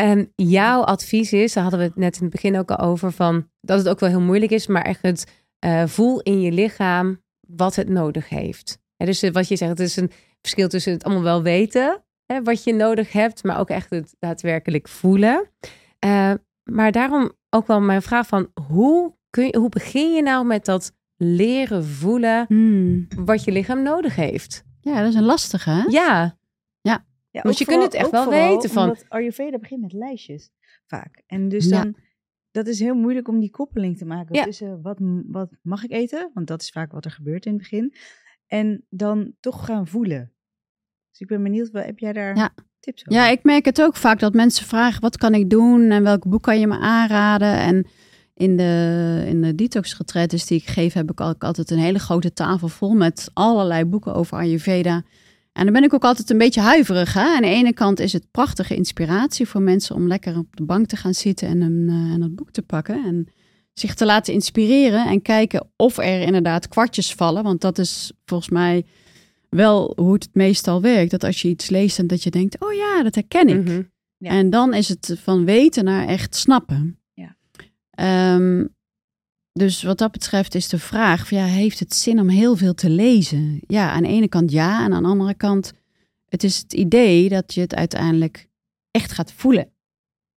[0.00, 3.12] En jouw advies is, daar hadden we het net in het begin ook al over,
[3.12, 6.52] van dat het ook wel heel moeilijk is, maar echt het eh, voel in je
[6.52, 8.78] lichaam wat het nodig heeft.
[8.96, 10.10] Hè, dus eh, wat je zegt, het is een
[10.40, 14.14] verschil tussen het allemaal wel weten, hè, wat je nodig hebt, maar ook echt het
[14.18, 15.50] daadwerkelijk voelen.
[15.98, 16.32] Eh,
[16.70, 20.64] maar daarom ook wel mijn vraag van, hoe, kun je, hoe begin je nou met
[20.64, 22.46] dat leren voelen
[23.24, 24.64] wat je lichaam nodig heeft?
[24.80, 25.70] Ja, dat is een lastige.
[25.70, 25.82] Hè?
[25.88, 26.38] Ja,
[26.80, 30.50] Ja, Want ook je kunt het echt wel weten van- omdat Ayurveda begint met lijstjes
[30.86, 31.22] vaak.
[31.26, 31.82] En dus Ja.
[31.82, 31.96] dan,
[32.50, 34.44] dat is heel moeilijk om die koppeling te maken Ja.
[34.44, 37.60] tussen wat, wat mag ik eten, want dat is vaak wat er gebeurt in het
[37.60, 37.94] begin.
[38.46, 40.32] En dan toch gaan voelen.
[41.10, 42.54] Dus ik ben benieuwd, wat- heb jij daar Ja.
[42.80, 43.12] tips over?
[43.20, 46.28] Ja, ik merk het ook vaak dat mensen vragen: wat kan ik doen en welk
[46.28, 47.54] boek kan je me aanraden?
[47.58, 47.86] En
[48.34, 49.98] in de, in de detox
[50.46, 54.14] die ik geef, heb ik ook altijd een hele grote tafel vol met allerlei boeken
[54.14, 55.02] over Ayurveda.
[55.60, 57.12] En dan ben ik ook altijd een beetje huiverig.
[57.12, 57.20] Hè?
[57.20, 60.86] Aan de ene kant is het prachtige inspiratie voor mensen om lekker op de bank
[60.86, 63.04] te gaan zitten en een, eh, en dat boek te pakken.
[63.04, 63.28] En
[63.72, 67.42] zich te laten inspireren en kijken of er inderdaad kwartjes vallen.
[67.42, 68.84] Want dat is volgens mij
[69.48, 71.10] wel hoe het meestal werkt.
[71.10, 73.64] Dat als je iets leest en dat je denkt, oh ja, dat herken ik.
[73.64, 73.82] Mhm.
[74.16, 74.30] Ja.
[74.30, 76.98] En dan is het van weten naar echt snappen.
[77.12, 77.36] Ja.
[77.90, 78.64] Ehm,
[79.60, 82.90] dus wat dat betreft is de vraag, ja, heeft het zin om heel veel te
[82.90, 83.60] lezen?
[83.66, 85.72] Ja, aan de ene kant ja, en aan de andere kant,
[86.28, 88.48] het is het idee dat je het uiteindelijk
[88.90, 89.70] echt gaat voelen.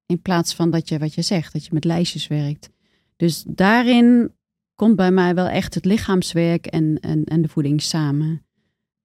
[0.06, 2.70] In plaats van dat je, wat je zegt, dat je met lijstjes werkt.
[3.16, 4.32] Dus daarin
[4.74, 8.46] komt bij mij wel echt het lichaamswerk en, en, en de voeding samen.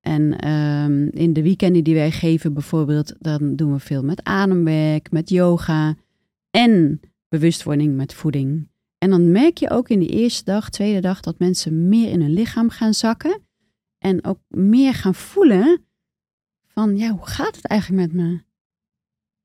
[0.02, 5.12] En ehm, in de weekenden die wij geven bijvoorbeeld, dan doen we veel met ademwerk,
[5.12, 5.96] met yoga
[6.50, 8.68] en bewustwording met voeding.
[8.98, 12.22] En dan merk je ook in de eerste dag, tweede dag, dat mensen meer in
[12.22, 13.42] hun lichaam gaan zakken.
[13.98, 15.86] En ook meer gaan voelen
[16.68, 18.46] van, ja, hoe gaat het eigenlijk met me?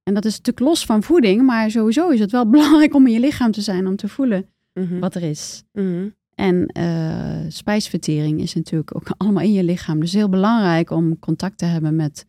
[0.03, 3.13] En dat is natuurlijk los van voeding, maar sowieso is het wel belangrijk om in
[3.13, 4.99] je lichaam te zijn, om te voelen Mhm.
[4.99, 5.63] wat er is.
[5.73, 6.09] Mhm.
[6.35, 10.01] En eh, spijsvertering is natuurlijk ook allemaal in je lichaam.
[10.01, 12.27] Dus heel belangrijk om contact te hebben met,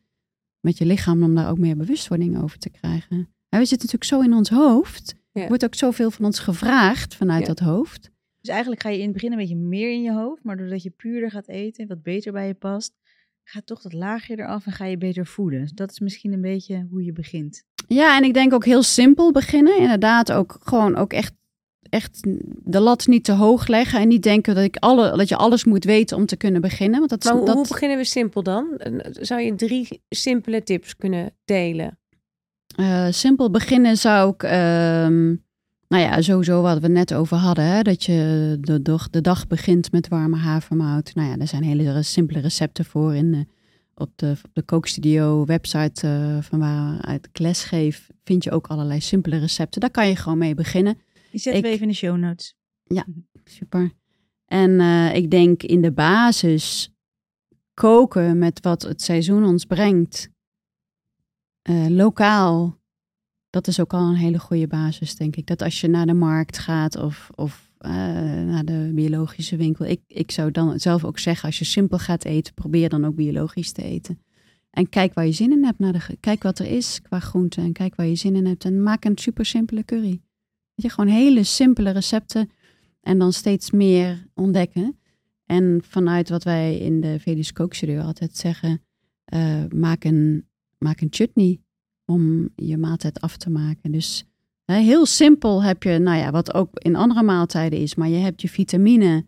[0.60, 3.18] met je lichaam, om daar ook meer bewustwording over te krijgen.
[3.50, 5.16] En we zitten natuurlijk zo in ons hoofd.
[5.34, 5.42] Ja.
[5.42, 7.48] Er wordt ook zoveel van ons gevraagd vanuit Ja.
[7.54, 8.12] dat hoofd.
[8.42, 10.84] Dus eigenlijk ga je in het begin een beetje meer in je hoofd, maar doordat
[10.84, 12.94] je puurder gaat eten, wat beter bij je past,
[13.44, 15.62] gaat toch dat laagje eraf en ga je beter voelen.
[15.62, 17.64] Dus dat is misschien een beetje hoe je begint.
[17.88, 19.78] Ja, en ik denk ook heel simpel beginnen.
[19.78, 21.34] Inderdaad, ook gewoon ook echt,
[21.90, 22.20] echt
[22.64, 24.00] de lat niet te hoog leggen.
[24.00, 26.98] En niet denken dat, ik alle, dat je alles moet weten om te kunnen beginnen.
[27.00, 28.68] Want dat, Maar hoe, dat, hoe beginnen we simpel dan?
[29.12, 31.98] Zou je drie simpele tips kunnen delen?
[32.76, 35.26] Eh, simpel beginnen zou ik, ehm,
[35.88, 39.48] nou ja, sowieso wat we net over hadden, hè, dat je de, dag- de dag
[39.48, 41.16] begint met warme havermout.
[41.16, 43.46] Nou ja, er zijn hele simpele recepten voor in de,
[43.96, 48.68] op de, op de kookstudio website eh, van waaruit ik les geef, vind je ook
[48.68, 49.82] allerlei simpele recepten.
[49.82, 50.98] Daar kan je gewoon mee beginnen.
[51.32, 52.56] Die zetten we Ik- even in de show notes.
[53.44, 53.92] Super.
[54.46, 56.94] En eh, ik denk in de basis
[57.74, 60.30] koken met wat het seizoen ons brengt.
[61.64, 62.82] Eh, lokaal.
[63.50, 65.48] Dat is ook al een hele goede basis, denk ik.
[65.48, 67.92] Dat als je naar de markt gaat of, of eh,
[68.44, 69.86] naar de biologische winkel.
[69.86, 73.16] Ik, ik zou dan zelf ook zeggen, als je simpel gaat eten, probeer dan ook
[73.16, 74.22] biologisch te eten.
[74.70, 75.80] En kijk waar je zin in hebt.
[75.80, 78.66] Naar de, kijk wat er is qua groente en kijk waar je zin in hebt.
[78.66, 80.22] En maak een super simpele curry.
[80.74, 82.50] Weet je, gewoon hele simpele recepten
[83.02, 85.00] en dan steeds meer ontdekken.
[85.46, 88.82] En vanuit wat wij in de Vedische kookstudio altijd zeggen,
[89.26, 90.48] eh, maak, een,
[90.84, 91.62] maak een chutney
[92.06, 93.92] om je maaltijd af te maken.
[93.92, 94.26] Dus
[94.66, 98.18] hè, heel simpel heb je, nou ja, wat ook in andere maaltijden is, maar je
[98.18, 99.26] hebt je vitamine,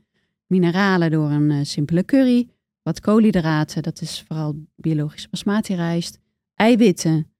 [0.47, 2.49] mineralen door een eh, simpele curry.
[2.81, 6.19] Wat koolhydraten, dat is vooral biologische basmati rijst.
[6.53, 7.31] Eiwitten,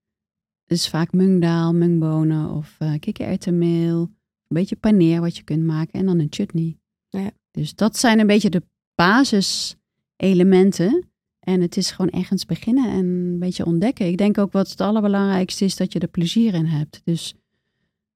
[0.65, 4.01] dat is vaak mungdaal, mungbonen of uh, kikkererwtenmeel.
[4.01, 4.09] Een
[4.47, 6.77] beetje paneer wat je kunt maken en dan een chutney.
[7.09, 7.31] Ja.
[7.51, 8.63] Dus dat zijn een beetje de
[8.95, 11.09] basiselementen.
[11.45, 14.07] En het is gewoon ergens beginnen en een beetje ontdekken.
[14.07, 17.01] Ik denk ook wat het allerbelangrijkste is dat je er plezier in hebt.
[17.03, 17.33] Dus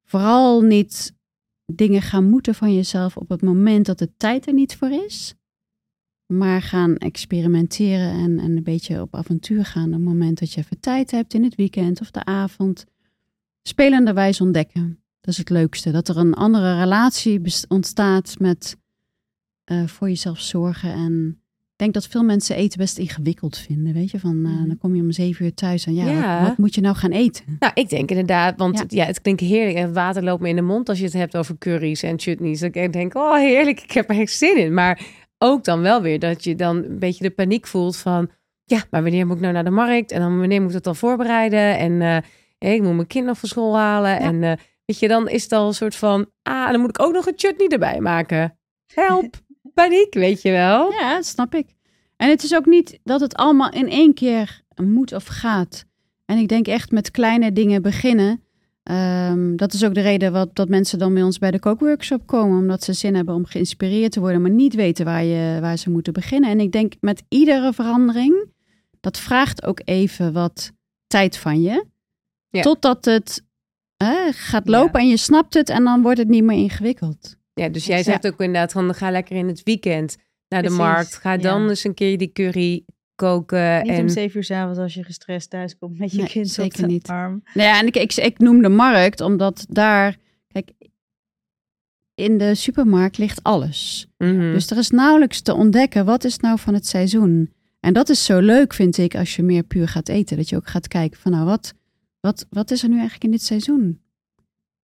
[0.04, 1.14] vooral niet
[1.66, 5.34] dingen gaan moeten van jezelf op het moment dat de tijd er niet voor is.
[6.26, 9.88] Maar gaan experimenteren en, en een beetje op avontuur gaan.
[9.88, 12.86] Op het moment dat je even tijd hebt in het weekend of de avond.
[13.62, 15.04] Spelenderwijs ontdekken.
[15.22, 15.92] Dat is het leukste.
[15.92, 18.78] Dat er een andere relatie ontstaat met
[19.64, 20.94] eh, voor jezelf zorgen.
[20.94, 21.39] En
[21.80, 23.94] denk dat veel mensen eten best ingewikkeld vinden.
[23.94, 24.68] Weet je, van eh, Mhm.
[24.68, 26.40] dan kom je om zeven uur thuis en ja, Ja.
[26.40, 27.44] Wat, wat moet je nou gaan eten?
[27.60, 28.86] Nou, ik denk inderdaad, want Ja.
[28.88, 29.06] ja.
[29.06, 29.78] het klinkt heerlijk.
[29.78, 32.62] En water loopt me in de mond als je het hebt over curry's en chutneys.
[32.62, 34.74] Ik denk, oh heerlijk, ik heb er echt zin in.
[34.74, 35.02] Maar
[35.38, 38.30] ook dan wel weer dat je dan een beetje de paniek voelt van...
[38.64, 40.12] Ja, maar wanneer moet ik nou naar de markt?
[40.12, 41.78] En dan wanneer moet ik het dan voorbereiden?
[41.78, 42.02] En
[42.60, 44.20] eh, ik moet mijn kind nog van school halen.
[44.20, 44.54] En eh,
[44.86, 46.30] weet je, dan is het al een soort van...
[46.42, 48.58] Ah, dan moet ik ook nog een chutney erbij maken.
[48.94, 49.36] Help,
[49.82, 50.92] paniek, weet je wel.
[50.92, 51.68] Ja, dat snap ik.
[52.18, 55.86] En het is ook niet dat het allemaal in één keer moet of gaat.
[56.26, 58.44] En ik denk echt met kleine dingen beginnen.
[58.84, 62.28] Ehm, dat is ook de reden wat, dat mensen dan bij ons bij de kookworkshop
[62.28, 62.58] komen.
[62.58, 65.90] Omdat ze zin hebben om geïnspireerd te worden, maar niet weten waar, je, waar ze
[65.90, 66.50] moeten beginnen.
[66.50, 68.46] En ik denk met iedere verandering,
[69.00, 70.72] dat vraagt ook even wat
[71.08, 71.86] tijd van je.
[72.50, 72.62] Ja.
[72.62, 73.44] Totdat het
[74.32, 77.39] gaat lopen en je snapt het en dan wordt het niet meer ingewikkeld.
[77.60, 78.04] Ja, dus jij Ja.
[78.04, 80.18] zegt ook inderdaad van ga lekker in het weekend
[80.48, 81.16] naar de markt.
[81.16, 81.70] Ga dan ja.
[81.70, 82.84] eens een keer die curry
[83.16, 83.82] koken.
[83.84, 84.02] Niet en...
[84.02, 86.88] om zeven uur s'avonds als je gestrest thuis komt met je Nee, kind zeker op
[86.88, 87.08] de niet.
[87.08, 87.44] arm.
[87.54, 90.18] Nou ja, en ik, ik, ik noem de markt omdat daar,
[90.48, 90.72] kijk,
[92.16, 94.08] in de supermarkt ligt alles.
[94.18, 94.52] Mhm.
[94.52, 97.54] Dus er is nauwelijks te ontdekken wat is nou van het seizoen.
[97.80, 100.38] En dat is zo leuk, vind ik, als je meer puur gaat eten.
[100.38, 101.74] Dat je ook gaat kijken van, nou, wat,
[102.20, 104.02] wat, wat is er nu eigenlijk in dit seizoen?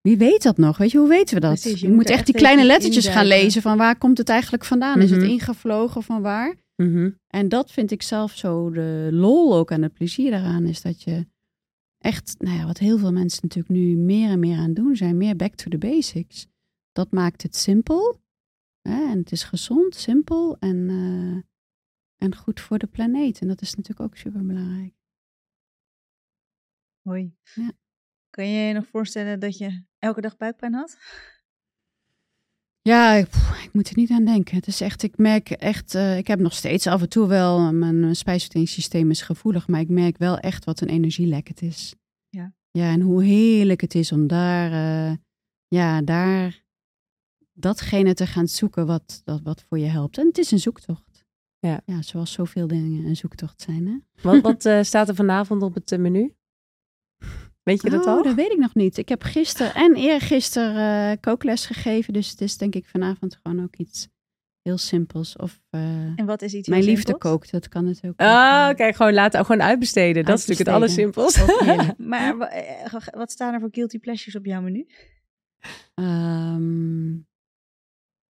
[0.05, 0.77] Wie weet dat nog?
[0.79, 1.61] Weet je, hoe weten we dat?
[1.61, 4.29] Precies, je je moet echt echt die kleine lettertjes gaan lezen van waar komt het
[4.29, 5.01] eigenlijk vandaan?
[5.01, 5.29] Is het Mhm.
[5.31, 6.57] ingevlogen van waar?
[6.77, 7.11] Mhm.
[7.29, 11.03] En dat vind ik zelf zo de lol ook en het plezier daaraan is dat
[11.03, 11.27] je
[11.99, 15.17] echt, nou ja, wat heel veel mensen natuurlijk nu meer en meer aan doen zijn,
[15.17, 16.47] meer back to the basics.
[16.93, 18.21] Dat maakt het simpel
[18.83, 21.43] hè, en het is gezond, simpel en, eh,
[22.29, 23.41] en goed voor de planeet.
[23.41, 24.93] En dat is natuurlijk ook super belangrijk.
[27.03, 27.35] Hoi.
[27.55, 27.73] Ja.
[28.35, 30.99] Kan je je nog voorstellen dat je elke dag buikpijn had?
[32.81, 33.27] Ja, ik,
[33.65, 34.57] ik moet er niet aan denken.
[34.57, 37.73] Het is echt, ik merk echt, eh, ik heb nog steeds af en toe wel,
[37.73, 41.95] mijn eh, spijsverteringssysteem is gevoelig, maar ik merk wel echt wat een energielek het is.
[42.29, 42.53] Ja.
[42.71, 45.17] Ja, en hoe heerlijk het is om daar, eh,
[45.69, 46.65] ja, daar
[47.53, 50.19] datgene te gaan zoeken wat, dat, wat voor je helpt.
[50.19, 51.25] En het is een zoektocht.
[51.59, 51.81] Ja.
[51.85, 54.23] Ja, zoals zoveel dingen een zoektocht zijn, hè?
[54.23, 56.35] Wat, wat eh, staat er vanavond op het eh, menu?
[57.65, 58.23] Weet je dat oh, al?
[58.23, 58.99] dat weet ik nog niet.
[58.99, 63.63] Ik heb gisteren en eergisteren eh kookles gegeven, dus het is denk ik vanavond gewoon
[63.63, 64.09] ook iets
[64.63, 65.37] heel simpels.
[65.37, 67.33] Of eh, En wat is iets mijn liefde simpels?
[67.33, 68.21] kookt, dat kan het ook.
[68.21, 70.25] Ah, kijk, gewoon laten, gewoon uitbesteden.
[70.25, 70.77] Dat is natuurlijk het
[71.61, 71.99] heerlijk.
[71.99, 74.87] Maar eh, wat staan er voor guilty pleasures op jouw menu?
[75.95, 77.13] Ehm,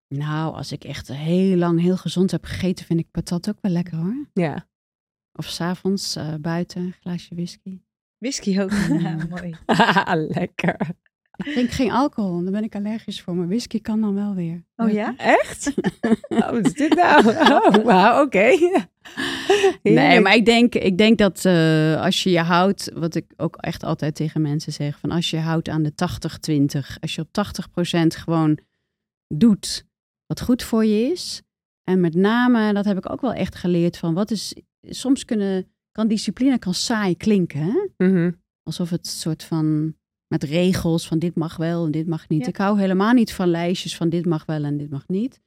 [0.07, 3.71] nou, als ik echt heel lang heel gezond heb gegeten, vind ik patat ook wel
[3.71, 4.27] lekker hoor.
[4.33, 4.67] ja.
[5.35, 7.81] Of s'avonds uh, buiten, een glaasje whisky.
[8.23, 8.71] Whisky ook.
[8.71, 9.55] ja, mooi.
[10.39, 10.77] Lekker.
[11.35, 13.35] Ik drink geen alcohol, daar ben ik allergisch voor.
[13.35, 14.65] Maar whisky kan dan wel weer.
[14.75, 15.13] Oh ja?
[15.17, 15.73] Echt?
[16.29, 17.27] Oh, wat is dit nou?
[17.27, 18.49] Oh, wauw, oké.
[19.83, 23.55] Nee, maar ik denk, ik denk dat uh, als je je houdt, wat ik ook
[23.55, 27.27] echt altijd tegen mensen zeg, van als je houdt aan de 80-20, als je op
[27.27, 28.57] 80% gewoon
[29.27, 29.85] doet
[30.25, 31.41] wat goed voor je is.
[31.83, 35.72] En met name, dat heb ik ook wel echt geleerd van, wat is, soms kunnen,
[35.93, 37.61] kan discipline kan saai klinken.
[37.61, 38.05] Hè?
[38.05, 38.41] Mm -hmm.
[38.63, 39.95] Alsof het soort van,
[40.27, 42.41] met regels van dit mag wel en dit mag niet.
[42.41, 42.47] Ja.
[42.47, 45.41] Ik hou helemaal niet van lijstjes van dit mag wel en dit mag niet.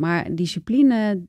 [0.00, 1.26] Maar discipline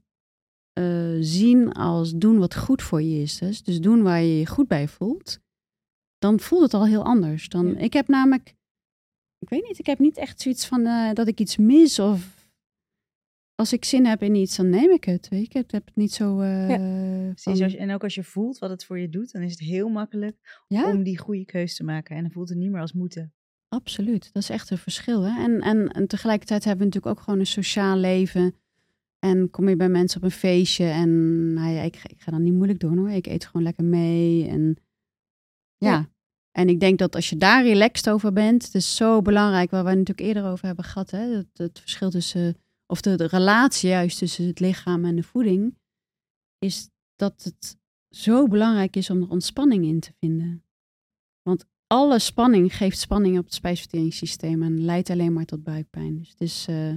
[0.80, 3.38] uh, zien als doen wat goed voor je is.
[3.38, 5.40] Dus, dus doen waar je je goed bij voelt.
[6.18, 7.50] Dan voelt het al heel anders.
[7.50, 7.78] Dan, ja.
[7.78, 8.56] Ik heb namelijk,
[9.40, 12.39] ik weet niet, ik heb niet echt zoiets van uh, dat ik iets mis of
[13.60, 15.28] als ik zin heb in iets, dan neem ik het.
[15.30, 15.60] Weet je?
[15.60, 16.40] Ik heb het niet zo.
[16.40, 19.32] eh, Precies, van- als je- en ook als je voelt wat het voor je doet,
[19.32, 22.16] dan is het heel makkelijk ja, om die goede keus te maken.
[22.16, 23.34] En dan voelt het niet meer als moeten.
[23.72, 24.30] absoluut.
[24.34, 25.22] Dat is echt een verschil.
[25.22, 25.44] Hè?
[25.44, 28.56] En, en, en tegelijkertijd hebben we natuurlijk ook gewoon een sociaal leven.
[29.20, 31.10] En kom je bij mensen op een feestje en
[31.54, 33.10] nou ja, ik, ga- ik ga dan niet moeilijk doen hoor.
[33.10, 34.48] Ik eet gewoon lekker mee.
[34.48, 34.78] En
[35.78, 35.90] ja.
[35.92, 36.10] Ja.
[36.52, 39.84] En ik denk dat als je daar relaxed over bent, het is zo belangrijk, waar
[39.84, 42.58] we het natuurlijk eerder over hebben gehad, hè, het, het verschil tussen,
[42.92, 45.78] of de, de relatie juist tussen het lichaam en de voeding,
[46.58, 47.78] is dat het
[48.16, 50.64] zo belangrijk is om er ontspanning in te vinden.
[51.42, 56.18] Want alle spanning geeft spanning op het spijsverteringssysteem en leidt alleen maar tot buikpijn.
[56.18, 56.94] Dus het is, eh,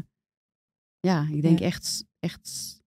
[1.00, 1.64] ja, ik denk Ja.
[1.64, 2.80] echt, echt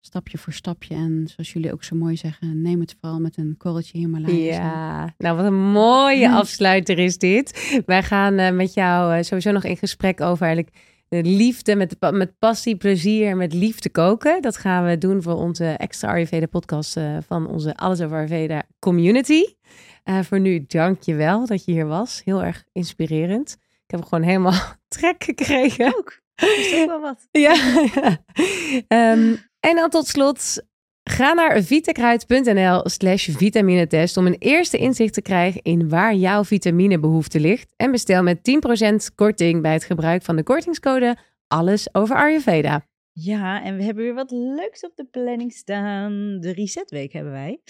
[0.00, 0.94] stapje voor stapje.
[0.94, 4.34] En zoals jullie ook zo mooi zeggen, neem het vooral met een korreltje Himalaya.
[4.34, 7.80] Ja, nou wat een mooie afsluiter is dit.
[7.86, 10.76] Wij gaan eh, met jou eh, sowieso nog in gesprek over eigenlijk
[11.08, 14.42] de liefde, met, met passie, plezier en met liefde koken.
[14.42, 18.62] Dat gaan we doen voor onze extra Ayurveda podcast eh, van onze Alles over Ayurveda
[18.78, 19.44] community.
[20.04, 22.22] Eh, voor nu, dank je wel dat je hier was.
[22.24, 23.56] Heel erg inspirerend.
[23.84, 25.86] Ik heb gewoon helemaal trek gekregen.
[25.96, 26.20] Ook.
[26.34, 27.28] Dat is toch wel wat.
[27.30, 27.54] Ja.
[27.94, 28.18] ja.
[28.88, 30.62] Ehm, en dan tot slot,
[31.10, 37.40] ga naar vitakruid.nl slash vitaminetest om een eerste inzicht te krijgen in waar jouw vitaminebehoefte
[37.40, 37.72] ligt.
[37.76, 38.38] En bestel met
[39.10, 41.16] 10% korting bij het gebruik van de kortingscode
[41.48, 42.86] Alles over Ayurveda.
[43.12, 46.40] Ja, en we hebben weer wat leuks op de planning staan.
[46.40, 47.60] De Resetweek hebben wij.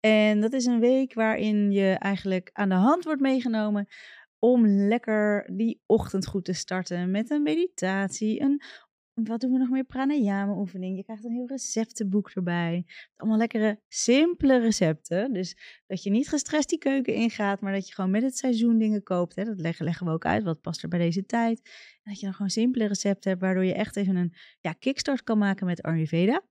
[0.00, 3.88] En dat is een week waarin je eigenlijk aan de hand wordt meegenomen
[4.38, 8.62] om lekker die ochtend goed te starten met een meditatie, een
[9.14, 9.84] wat doen we nog meer?
[9.84, 10.96] Pranayama oefening.
[10.96, 12.84] Je krijgt een heel receptenboek erbij.
[13.16, 15.32] Allemaal lekkere, simpele recepten.
[15.32, 18.78] Dus dat je niet gestrest die keuken ingaat, maar dat je gewoon met het seizoen
[18.78, 19.36] dingen koopt.
[19.36, 19.44] Hè?
[19.44, 20.42] Dat leggen, we ook uit.
[20.42, 21.60] Wat past er bij deze tijd?
[22.02, 25.22] En dat je dan gewoon simpele recepten hebt, waardoor je echt even een ja, kickstart
[25.22, 26.42] kan maken met Ayurveda.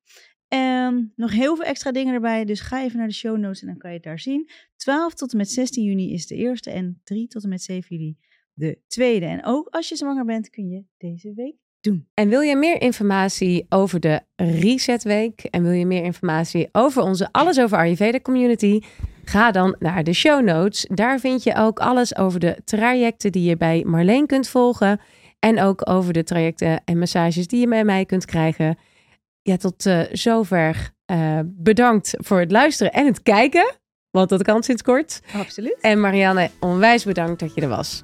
[0.48, 2.46] En nog heel veel extra dingen erbij.
[2.46, 4.50] Dus ga even naar de show notes en dan kan je het daar zien.
[4.76, 7.96] 12 tot en met 16 juni is de eerste en 3 tot en met 7
[7.96, 8.18] juli
[8.54, 9.26] de tweede.
[9.26, 12.08] En ook als je zwanger bent, kun je deze week doen.
[12.14, 17.30] En wil je meer informatie over de Resetweek en wil je meer informatie over onze
[17.32, 18.80] Alles over Ayurveda community?
[19.26, 20.88] Ga dan naar de show notes.
[20.94, 25.00] Daar vind je ook alles over de trajecten die je bij Marleen kunt volgen.
[25.40, 28.78] En ook over de trajecten en massages die je bij mij kunt krijgen.
[29.42, 33.76] Ja, tot eh, zover eh, bedankt voor het luisteren en het kijken.
[34.12, 35.22] Want dat kan sinds kort.
[35.34, 35.78] Absoluut.
[35.82, 38.04] En Marianne, onwijs bedankt dat je er was.